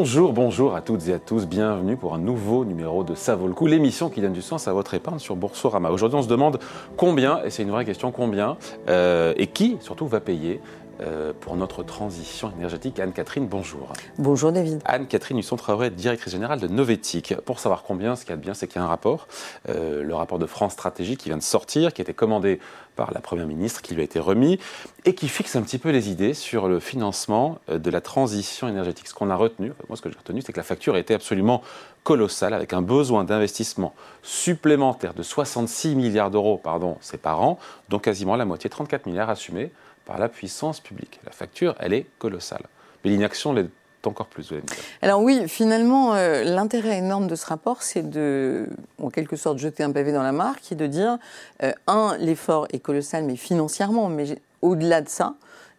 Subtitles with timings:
[0.00, 3.48] Bonjour, bonjour à toutes et à tous, bienvenue pour un nouveau numéro de Ça vaut
[3.48, 5.90] le coup, l'émission qui donne du sens à votre épargne sur Boursorama.
[5.90, 6.60] Aujourd'hui on se demande
[6.96, 8.56] combien, et c'est une vraie question, combien,
[8.88, 10.60] euh, et qui surtout va payer
[11.00, 12.98] euh, pour notre transition énergétique.
[12.98, 13.92] Anne-Catherine, bonjour.
[14.18, 14.80] Bonjour David.
[14.84, 17.36] Anne-Catherine Husson-Traoré, directrice générale de Novetic.
[17.44, 19.28] Pour savoir combien, ce qu'il y a de bien, c'est qu'il y a un rapport,
[19.68, 22.58] euh, le rapport de France Stratégie qui vient de sortir, qui a été commandé
[22.96, 24.58] par la Première ministre, qui lui a été remis,
[25.04, 28.66] et qui fixe un petit peu les idées sur le financement euh, de la transition
[28.68, 29.06] énergétique.
[29.06, 31.62] Ce qu'on a retenu, moi ce que j'ai retenu, c'est que la facture était absolument
[32.02, 37.58] colossale, avec un besoin d'investissement supplémentaire de 66 milliards d'euros, pardon, c'est par an,
[37.88, 39.70] donc quasiment la moitié, 34 milliards assumés
[40.08, 41.20] par la puissance publique.
[41.26, 42.62] La facture, elle est colossale.
[43.04, 43.68] Mais l'inaction l'est
[44.06, 44.60] encore plus, vous
[45.02, 48.66] Alors oui, finalement, euh, l'intérêt énorme de ce rapport, c'est de,
[49.02, 51.18] en quelque sorte, jeter un pavé dans la mare, est de dire,
[51.62, 55.34] euh, un, l'effort est colossal, mais financièrement, mais au-delà de ça,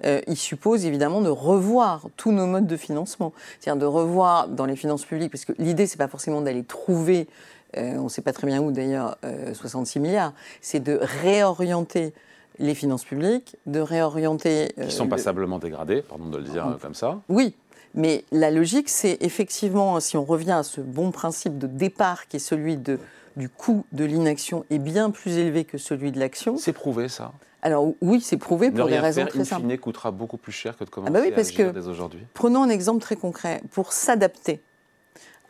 [0.06, 3.34] euh, il suppose évidemment de revoir tous nos modes de financement.
[3.60, 7.28] C'est-à-dire de revoir dans les finances publiques, parce que l'idée, c'est pas forcément d'aller trouver,
[7.76, 9.18] on ne sait pas très bien où d'ailleurs,
[9.54, 12.14] 66 milliards, c'est de réorienter
[12.60, 14.70] les finances publiques, de réorienter.
[14.82, 16.78] Qui sont passablement dégradées, pardon de le dire ah.
[16.82, 17.22] comme ça.
[17.30, 17.56] Oui,
[17.96, 22.38] mais la logique, c'est effectivement, si on revient à ce bon principe de départ qui
[22.38, 23.00] est celui de,
[23.36, 26.58] du coût de l'inaction est bien plus élevé que celui de l'action.
[26.58, 29.68] C'est prouvé ça alors oui, c'est prouvé pour des raisons très simples.
[29.68, 31.88] Ne coûtera beaucoup plus cher que de commencer ah bah oui, parce à agir dès
[31.88, 32.22] aujourd'hui.
[32.34, 33.62] Prenons un exemple très concret.
[33.72, 34.62] Pour s'adapter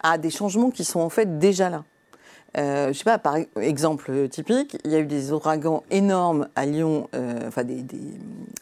[0.02, 1.84] à des changements qui sont en fait déjà là.
[2.58, 6.66] Euh, je sais pas, par exemple typique, il y a eu des ouragans énormes à
[6.66, 7.86] Lyon, euh, enfin des,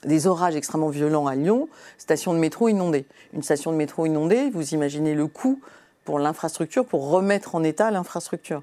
[0.03, 3.05] des, orages extrêmement violents à Lyon, station de métro inondée.
[3.33, 5.61] Une station de métro inondée, vous imaginez le coût
[6.03, 8.61] pour l'infrastructure, pour remettre en état l'infrastructure.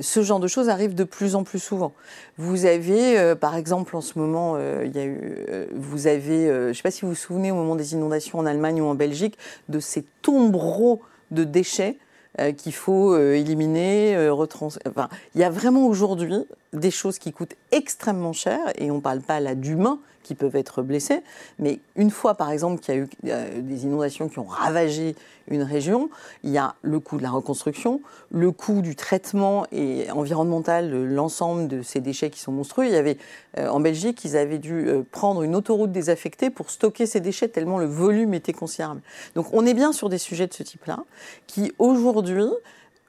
[0.00, 1.92] Ce genre de choses arrive de plus en plus souvent.
[2.36, 6.48] Vous avez, euh, par exemple, en ce moment, euh, il y a eu, vous avez,
[6.48, 8.86] je ne sais pas si vous vous souvenez, au moment des inondations en Allemagne ou
[8.86, 9.38] en Belgique,
[9.68, 11.00] de ces tombereaux
[11.30, 11.96] de déchets
[12.38, 14.68] euh, qu'il faut euh, éliminer, euh, retrans...
[14.88, 19.00] Enfin, il y a vraiment aujourd'hui des choses qui coûtent extrêmement cher, et on ne
[19.00, 21.22] parle pas là d'humains qui peuvent être blessés,
[21.58, 25.14] mais une fois par exemple qu'il y a eu des inondations qui ont ravagé
[25.48, 26.10] une région,
[26.42, 30.96] il y a le coût de la reconstruction, le coût du traitement et environnemental de
[30.96, 32.86] l'ensemble de ces déchets qui sont monstrueux.
[32.86, 33.18] Il y avait
[33.58, 37.48] euh, en Belgique, ils avaient dû euh, prendre une autoroute désaffectée pour stocker ces déchets
[37.48, 39.00] tellement le volume était considérable.
[39.34, 41.04] Donc on est bien sur des sujets de ce type-là
[41.46, 42.46] qui aujourd'hui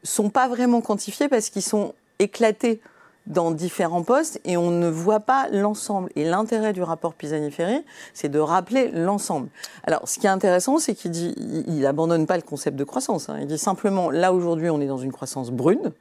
[0.03, 2.81] sont pas vraiment quantifiés parce qu'ils sont éclatés
[3.27, 6.09] dans différents postes et on ne voit pas l'ensemble.
[6.15, 7.83] Et l'intérêt du rapport Pisani-Ferry,
[8.13, 9.49] c'est de rappeler l'ensemble.
[9.83, 11.35] Alors, ce qui est intéressant, c'est qu'il dit,
[11.67, 13.29] il abandonne pas le concept de croissance.
[13.29, 13.37] Hein.
[13.41, 15.91] Il dit simplement, là aujourd'hui, on est dans une croissance brune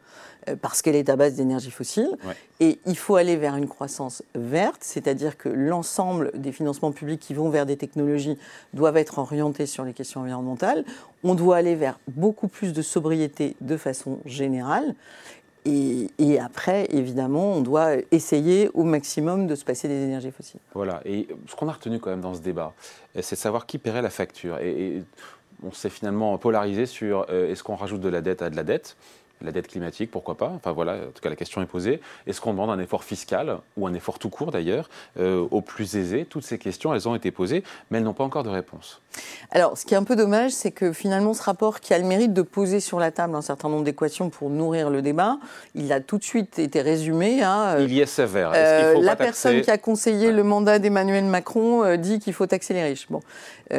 [0.48, 2.16] euh, parce qu'elle est à base d'énergie fossile.
[2.60, 7.34] Et il faut aller vers une croissance verte, c'est-à-dire que l'ensemble des financements publics qui
[7.34, 8.38] vont vers des technologies
[8.72, 10.84] doivent être orientés sur les questions environnementales.
[11.25, 14.94] On doit aller vers beaucoup plus de sobriété de façon générale.
[15.66, 20.60] Et, après, évidemment, on doit essayer au maximum de se passer des énergies fossiles.
[20.75, 21.00] Voilà.
[21.04, 22.72] Et ce qu'on a retenu quand même dans ce débat,
[23.21, 24.59] c'est de savoir qui paierait la facture.
[24.59, 25.03] Et,
[25.62, 28.62] on s'est finalement polarisé sur euh, est-ce qu'on rajoute de la dette à de la
[28.62, 28.97] dette?
[29.42, 32.00] La dette climatique, pourquoi pas Enfin voilà, en tout cas la question est posée.
[32.26, 34.88] Est-ce qu'on demande un effort fiscal, ou un effort tout court d'ailleurs,
[35.19, 36.24] euh, aux plus aisés?
[36.28, 39.00] Toutes ces questions, elles ont été posées, mais elles n'ont pas encore de réponse.
[39.50, 42.04] Alors, ce qui est un peu dommage, c'est que finalement, ce rapport qui a le
[42.04, 45.38] mérite de poser sur la table un certain nombre d'équations pour nourrir le débat,
[45.74, 47.76] il a tout de suite été résumé à...
[47.76, 48.53] Euh, il y est sévère.
[48.54, 52.82] Euh, la personne qui a conseillé le mandat d'Emmanuel Macron dit qu'il faut taxer les
[52.82, 53.06] riches.
[53.10, 53.20] Bon,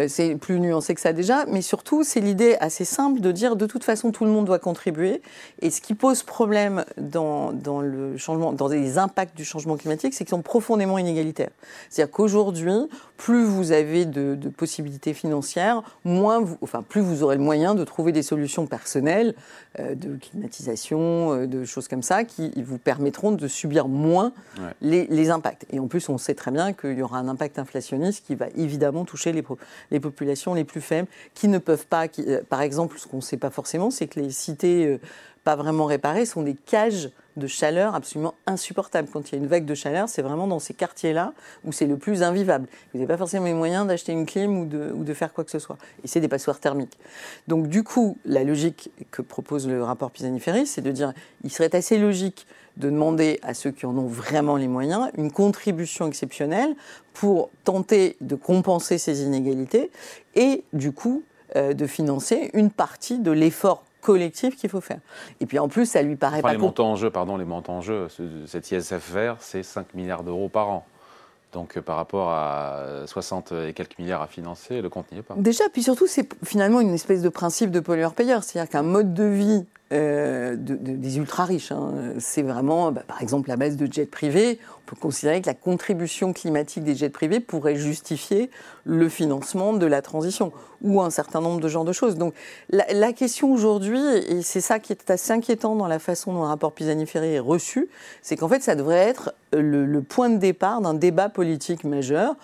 [0.07, 3.65] c'est plus nuancé que ça déjà, mais surtout, c'est l'idée assez simple de dire de
[3.65, 5.21] toute façon, tout le monde doit contribuer
[5.61, 7.51] et ce qui pose problème dans,
[7.81, 11.49] le changement, dans les impacts du changement climatique, c'est qu'ils sont profondément inégalitaires.
[11.89, 12.87] C'est-à-dire qu'aujourd'hui,
[13.17, 17.83] plus vous avez de, possibilités financières, moins vous, enfin, plus vous aurez le moyen de
[17.83, 19.33] trouver des solutions personnelles
[19.79, 24.33] euh, de climatisation, euh, de choses comme ça, qui vous permettront de subir moins
[24.81, 25.65] les, impacts.
[25.71, 28.45] Et en plus, on sait très bien qu'il y aura un impact inflationniste qui va
[28.55, 29.43] évidemment toucher les,
[29.91, 33.21] les populations les plus faibles, qui ne peuvent pas, euh, par exemple, ce qu'on ne
[33.21, 34.99] sait pas forcément, c'est que les cités
[35.47, 39.07] pas vraiment réparées sont des cages de chaleur absolument insupportables.
[39.07, 41.31] Quand il y a une vague de chaleur, c'est vraiment dans ces quartiers-là
[41.63, 42.67] où c'est le plus invivable.
[42.91, 45.45] Vous n'avez pas forcément les moyens d'acheter une clim ou de, ou de, faire quoi
[45.45, 45.77] que ce soit.
[46.03, 46.99] Et c'est des passoires thermiques.
[47.47, 51.13] Donc du coup, la logique que propose le rapport Pisani-Ferry, c'est de dire
[51.45, 52.45] il serait assez logique
[52.75, 56.75] de demander à ceux qui en ont vraiment les moyens une contribution exceptionnelle
[57.13, 59.91] pour tenter de compenser ces inégalités
[60.35, 61.23] et du coup
[61.55, 64.99] euh, de financer une partie de l'effort collectif qu'il faut faire.
[65.41, 66.53] Et puis en plus, ça lui paraît pas...
[66.53, 68.07] Les montants en jeu, pardon, les montants en jeu,
[68.45, 70.85] cet ISF vert, c'est 5 milliards d'euros par an.
[71.51, 75.35] Donc par rapport à 60 et quelques milliards à financer, le compte n'y est pas.
[75.35, 78.43] Déjà, puis surtout, c'est finalement une espèce de principe de pollueur-payeur.
[78.43, 81.71] C'est-à-dire qu'un mode de vie euh, des ultra riches.
[81.71, 81.93] Hein.
[82.19, 84.59] C'est vraiment, bah, par exemple, la baisse de jets privés.
[84.85, 88.49] On peut considérer que la contribution climatique des jets privés pourrait justifier
[88.83, 90.51] le financement de la transition
[90.81, 92.15] ou un certain nombre de genres de choses.
[92.15, 92.33] Donc
[92.69, 96.47] la, question aujourd'hui, et c'est ça qui est assez inquiétant dans la façon dont le
[96.47, 97.89] rapport Pisani-Ferry est reçu,
[98.21, 102.35] c'est qu'en fait ça devrait être le, point de départ d'un débat politique majeur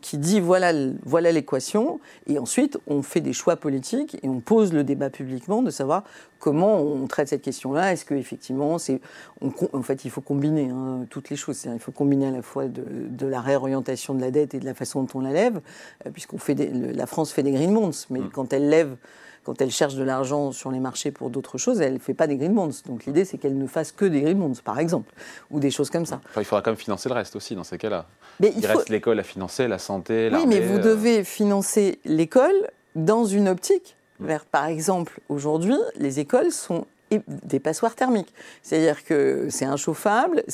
[0.00, 0.72] qui dit voilà,
[1.04, 5.62] voilà l'équation, et ensuite on fait des choix politiques et on pose le débat publiquement
[5.62, 6.04] de savoir
[6.38, 7.92] comment on traite cette question-là.
[7.92, 9.00] Est-ce qu'effectivement, c'est,
[9.40, 11.64] en fait, il faut combiner hein, toutes les choses.
[11.64, 14.74] Il faut combiner à la fois de, la réorientation de la dette et de la
[14.74, 15.60] façon dont on la lève,
[16.06, 18.30] euh, puisqu'on fait la France fait des green bonds, mais mm.
[18.30, 18.96] quand elle lève
[19.44, 22.26] quand elle cherche de l'argent sur les marchés pour d'autres choses, elle ne fait pas
[22.26, 22.70] des green bonds.
[22.86, 25.12] Donc l'idée, c'est qu'elle ne fasse que des green bonds, par exemple,
[25.50, 26.20] ou des choses comme ça.
[26.36, 28.06] il faudra quand même financer le reste aussi dans ces cas-là.
[28.40, 30.82] il, reste l'école à financer, la santé, Oui, mais vous euh.
[30.82, 36.86] devez financer l'école dans une optique vers, par exemple, aujourd'hui, les écoles sont
[37.26, 38.32] des passoires thermiques.
[38.62, 40.44] C'est-à-dire que c'est inchauffable.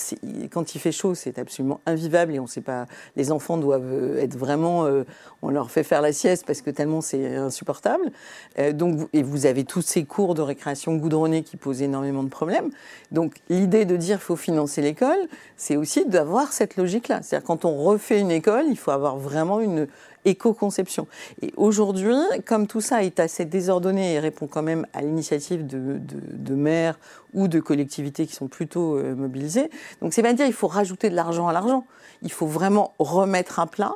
[0.51, 2.87] Quand il fait chaud, c'est absolument invivable et on sait pas.
[3.17, 4.87] Les enfants doivent être vraiment.
[4.87, 5.05] Euh,
[5.43, 8.11] on leur fait faire la sieste parce que tellement c'est insupportable.
[8.59, 12.29] Euh, donc, et vous avez tous ces cours de récréation goudronnés qui posent énormément de
[12.29, 12.71] problèmes.
[13.11, 15.19] Donc, l'idée de dire faut financer l'école,
[15.57, 17.21] c'est aussi d'avoir cette logique-là.
[17.23, 19.87] C'est-à-dire quand on refait une école, il faut avoir vraiment une
[20.25, 21.07] éco-conception.
[21.43, 22.15] Et aujourd'hui,
[22.47, 26.99] comme tout ça est assez désordonné et répond quand même à l'initiative de, maires
[27.33, 29.71] ou de collectivités qui sont plutôt euh, mobilisées,
[30.03, 31.87] donc c'est bien dire il faut rajouter de l'argent à l'argent.
[32.23, 33.95] Il faut vraiment remettre à plat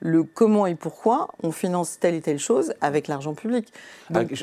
[0.00, 3.68] le comment et pourquoi on finance telle et telle chose avec l'argent public.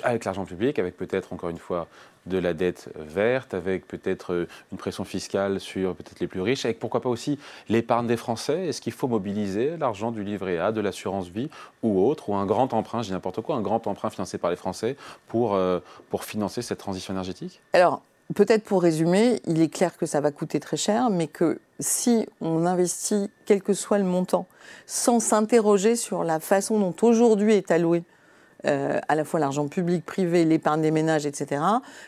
[0.04, 1.88] avec l'argent public, avec peut-être encore une fois
[2.28, 6.66] de la dette verte, avec peut-être euh, une pression fiscale sur peut-être les plus riches,
[6.66, 8.68] avec pourquoi pas aussi l'épargne des Français.
[8.68, 11.50] Est-ce qu'il faut mobiliser l'argent du livret A, de l'assurance vie
[11.82, 14.52] ou autre, ou un grand emprunt, je dis n'importe quoi, un grand emprunt financé par
[14.52, 14.96] les Français
[15.28, 17.60] pour, euh, pour financer cette transition énergétique?
[17.74, 18.04] Alors,
[18.36, 22.28] peut-être pour résumer, il est clair que ça va coûter très cher, mais que si
[22.40, 24.48] on investit, quel que soit le montant,
[24.86, 28.04] sans s'interroger sur la façon dont aujourd'hui est alloué
[28.66, 31.62] euh, à la fois l'argent public, privé, l'épargne des ménages, etc.,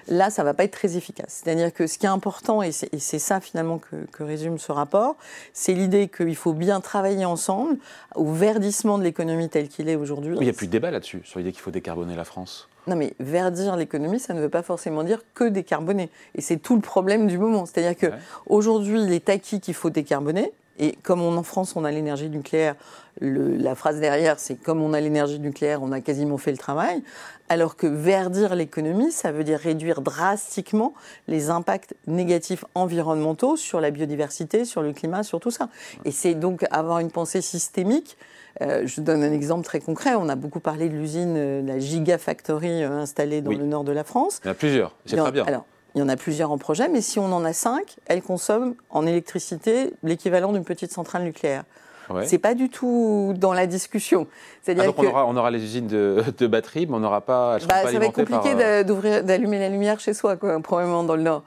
[0.08, 1.42] là, ça ne va pas être très efficace.
[1.44, 5.16] C'est-à-dire que ce qui est important, et c'est ça finalement que, résume ce rapport,
[5.52, 7.78] c'est l'idée qu'il faut bien travailler ensemble
[8.16, 10.36] au verdissement de l'économie telle qu'il est aujourd'hui.
[10.38, 12.70] Il n'y a plus de débat là-dessus, sur l'idée qu'il faut décarboner la France.
[12.88, 16.10] Non, mais verdir l'économie, ça ne veut pas forcément dire que décarboner.
[16.36, 17.66] Et c'est tout le problème du moment.
[17.66, 20.52] C'est-à-dire qu'aujourd'hui, il est acquis qu'il faut décarboner.
[20.80, 22.76] Et comme en France, on a l'énergie nucléaire,
[23.22, 27.04] la phrase derrière, c'est comme on a l'énergie nucléaire, on a quasiment fait le travail.
[27.48, 30.94] Alors que verdir l'économie, ça veut dire réduire drastiquement
[31.28, 35.70] les impacts négatifs environnementaux sur la biodiversité, sur le climat, sur tout ça.
[36.06, 38.18] Et c'est donc avoir une pensée systémique.
[38.62, 40.14] Euh, je donne un exemple très concret.
[40.16, 43.92] On a beaucoup parlé de l'usine, euh, la Gigafactory euh, installée dans le nord de
[43.92, 44.40] la France.
[44.44, 45.46] Il y en a plusieurs, c'est très bien.
[45.46, 45.66] Alors,
[45.96, 48.76] il y en a plusieurs en projet, mais si on en a cinq, elles consomment
[48.90, 51.64] en électricité l'équivalent d'une petite centrale nucléaire.
[52.10, 52.28] Ouais.
[52.28, 54.28] C'est pas du tout dans la discussion.
[54.62, 57.60] C'est-à-dire ah, donc on, aura, les usines de, batteries, mais on n'aura pas.
[57.68, 61.44] Bah, ça va être compliqué d'allumer la lumière chez soi, quoi, probablement dans le Nord.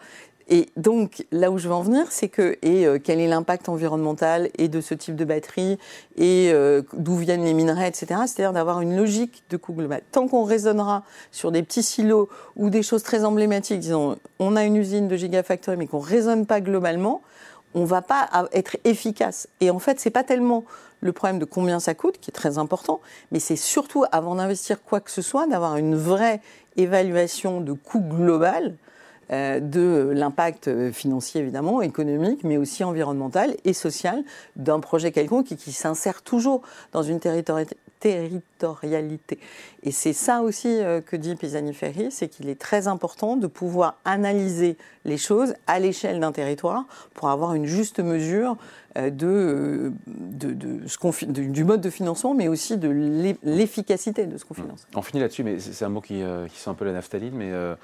[0.48, 3.68] Et donc, là où je veux en venir, c'est que, et euh, quel est l'impact
[3.68, 5.76] environnemental et de ce type de batterie,
[6.16, 8.06] et euh, d'où viennent les minerais, etc.
[8.26, 10.02] C'est-à-dire d'avoir une logique de coût global.
[10.12, 14.62] Tant qu'on raisonnera sur des petits silos ou des choses très emblématiques, disons, on a
[14.62, 17.22] une usine de Gigafactory, mais qu'on ne raisonne pas globalement,
[17.74, 19.48] on va pas être efficace.
[19.60, 20.64] Et en fait, ce n'est pas tellement
[21.00, 23.00] le problème de combien ça coûte, qui est très important,
[23.32, 26.40] mais c'est surtout, avant d'investir quoi que ce soit, d'avoir une vraie
[26.76, 28.76] évaluation de coût global
[29.30, 34.22] de l'impact financier évidemment, économique, mais aussi environnemental et social
[34.56, 37.20] d'un projet quelconque qui, qui s'insère toujours dans une
[38.00, 39.38] territorialité.
[39.82, 43.96] Et c'est ça aussi euh, que dit Pisani-Ferry, c'est qu'il est très important de pouvoir
[44.04, 46.84] analyser les choses à l'échelle d'un territoire
[47.14, 48.56] pour avoir une juste mesure
[48.96, 50.52] euh, de, de,
[51.28, 52.88] du mode de financement, mais aussi de
[53.42, 54.86] l'efficacité de ce qu'on finance.
[54.94, 57.50] On finit là-dessus, mais c'est un mot qui, euh, sent un peu la naphtaline, mais
[57.52, 57.74] euh,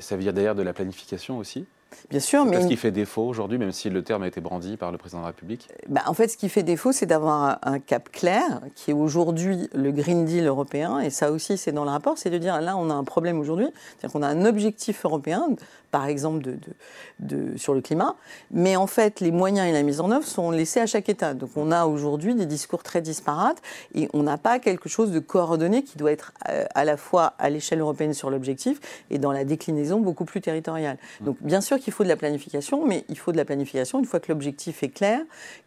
[0.00, 1.66] ça veut dire d'ailleurs de la planification aussi
[2.10, 2.60] Bien sûr, mais.
[2.60, 5.20] ce qui fait défaut aujourd'hui, même si le terme a été brandi par le président
[5.20, 8.60] de la République bah, En fait, ce qui fait défaut, c'est d'avoir un, cap clair,
[8.74, 12.30] qui est aujourd'hui le Green Deal européen, et ça aussi, c'est dans le rapport, c'est
[12.30, 15.48] de dire là, on a un problème aujourd'hui, c'est-à-dire qu'on a un objectif européen,
[15.90, 16.56] par exemple, de,
[17.20, 18.16] de, sur le climat,
[18.50, 21.34] mais en fait, les moyens et la mise en œuvre sont laissés à chaque État.
[21.34, 23.62] Donc, on a aujourd'hui des discours très disparates,
[23.94, 27.34] et on n'a pas quelque chose de coordonné qui doit être euh, à la fois
[27.38, 30.98] à l'échelle européenne sur l'objectif et dans la déclinaison beaucoup plus territoriale.
[31.20, 34.06] Donc, bien sûr qu'il faut de la planification, mais il faut de la planification une
[34.06, 35.20] fois que l'objectif est clair,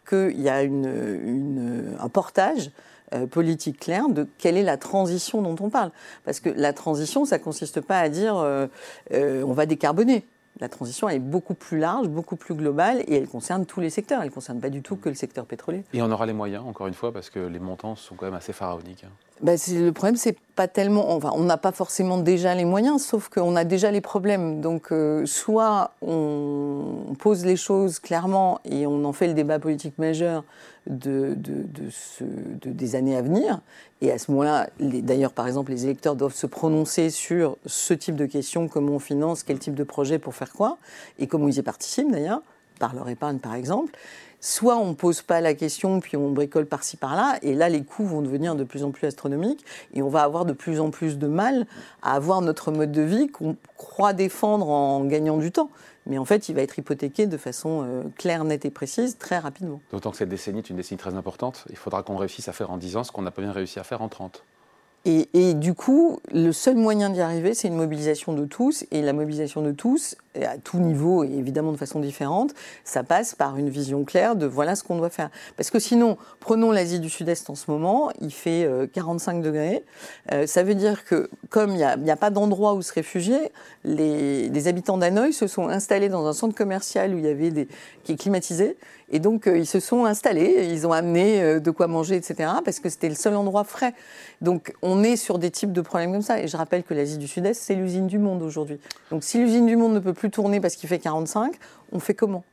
[0.08, 2.70] qu'il y a un portage
[3.14, 5.92] euh, politique claire de quelle est la transition dont on parle.
[6.24, 8.66] Parce que la transition, ça ne consiste pas à dire euh,
[9.12, 10.26] euh, on va décarboner.
[10.60, 14.20] La transition est beaucoup plus large, beaucoup plus globale et elle concerne tous les secteurs.
[14.20, 15.84] Elle ne concerne pas du tout que le secteur pétrolier.
[15.92, 18.34] Et on aura les moyens, encore une fois, parce que les montants sont quand même
[18.34, 19.04] assez pharaoniques.
[19.04, 19.12] Hein.
[19.40, 21.12] Ben, le problème, c'est pas tellement.
[21.12, 24.60] Enfin, on n'a pas forcément déjà les moyens, sauf qu'on a déjà les problèmes.
[24.60, 29.96] Donc, euh, soit on pose les choses clairement et on en fait le débat politique
[29.98, 30.44] majeur
[30.88, 32.24] de, de, ce,
[32.64, 33.60] des années à venir.
[34.00, 38.16] Et à ce moment-là, d'ailleurs, par exemple, les électeurs doivent se prononcer sur ce type
[38.16, 40.78] de questions comment on finance, quel type de projet pour faire quoi,
[41.18, 42.42] et comment ils y participent d'ailleurs,
[42.78, 43.92] par leur épargne par exemple
[44.40, 47.82] soit on ne pose pas la question, puis on bricole par-ci par-là, et là les
[47.82, 49.64] coûts vont devenir de plus en plus astronomiques,
[49.94, 51.66] et on va avoir de plus en plus de mal
[52.02, 55.70] à avoir notre mode de vie qu'on croit défendre en gagnant du temps.
[56.06, 59.38] Mais en fait, il va être hypothéqué de façon euh, claire, nette et précise très
[59.38, 59.80] rapidement.
[59.92, 61.66] D'autant que cette décennie est une décennie très importante.
[61.68, 63.78] Il faudra qu'on réussisse à faire en 10 ans ce qu'on n'a pas bien réussi
[63.78, 64.42] à faire en 30.
[65.08, 68.84] Et, du coup, le seul moyen d'y arriver, c'est une mobilisation de tous.
[68.90, 72.52] Et la mobilisation de tous, à tout niveau et évidemment de façon différente,
[72.84, 75.30] ça passe par une vision claire de voilà ce qu'on doit faire.
[75.56, 79.84] Parce que sinon, prenons l'Asie du Sud-Est en ce moment, il fait 45 euh, degrés.
[80.32, 83.50] Euh, ça veut dire que comme il n'y a, pas d'endroit où se réfugier,
[83.84, 87.50] les, les habitants d'Hanoï se sont installés dans un centre commercial où il y avait
[87.50, 87.66] des,
[88.04, 88.76] qui est climatisé.
[89.10, 92.50] Et donc, euh, ils se sont installés, ils ont amené euh, de quoi manger, etc.,
[92.64, 93.94] parce que c'était le seul endroit frais.
[94.42, 96.40] Donc, on est sur des types de problèmes comme ça.
[96.40, 98.78] Et je rappelle que l'Asie du Sud-Est, c'est l'usine du monde aujourd'hui.
[99.10, 101.54] Donc, si l'usine du monde ne peut plus tourner parce qu'il fait 45,
[101.92, 102.44] on fait comment?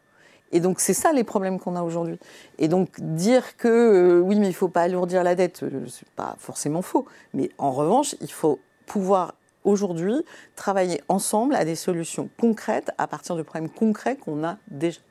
[0.52, 2.18] Et donc, c'est ça les problèmes qu'on a aujourd'hui.
[2.58, 5.82] Et donc, dire que euh, oui, mais il faut pas alourdir la dette, ce n'est
[6.16, 7.06] pas forcément faux.
[7.34, 9.34] Mais en revanche, il faut pouvoir
[9.66, 10.24] aujourd'hui
[10.56, 15.02] travailler ensemble à des solutions concrètes à partir de problèmes concrets qu'on a déjà.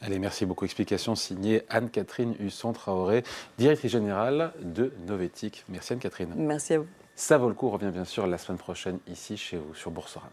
[0.00, 0.64] Allez, merci beaucoup.
[0.64, 3.24] Explication signée Anne-Catherine Husson-Traoré,
[3.58, 5.64] directrice générale de Novetic.
[5.68, 6.34] Merci Anne-Catherine.
[6.36, 6.86] Merci à vous.
[7.14, 9.90] Ça vaut le coup, on revient bien sûr la semaine prochaine ici chez vous sur
[9.90, 10.30] Boursorama.